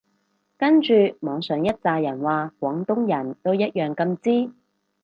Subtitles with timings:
[0.57, 4.51] 跟住網上一柞人話廣東人都一樣咁支